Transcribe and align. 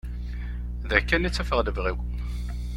Da 0.89 0.97
kan 1.07 1.25
i 1.27 1.29
ttafeɣ 1.31 1.59
lebɣi-w. 1.61 1.99